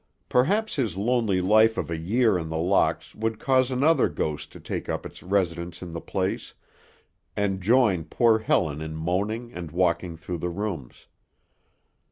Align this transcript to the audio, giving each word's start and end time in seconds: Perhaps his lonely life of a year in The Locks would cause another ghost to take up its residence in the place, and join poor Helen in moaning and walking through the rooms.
Perhaps 0.29 0.77
his 0.77 0.97
lonely 0.97 1.41
life 1.41 1.77
of 1.77 1.91
a 1.91 1.95
year 1.99 2.35
in 2.35 2.49
The 2.49 2.57
Locks 2.57 3.13
would 3.13 3.37
cause 3.37 3.69
another 3.69 4.09
ghost 4.09 4.51
to 4.51 4.59
take 4.59 4.89
up 4.89 5.05
its 5.05 5.21
residence 5.21 5.83
in 5.83 5.91
the 5.93 6.01
place, 6.01 6.55
and 7.37 7.61
join 7.61 8.05
poor 8.05 8.39
Helen 8.39 8.81
in 8.81 8.95
moaning 8.95 9.53
and 9.53 9.69
walking 9.69 10.17
through 10.17 10.39
the 10.39 10.49
rooms. 10.49 11.05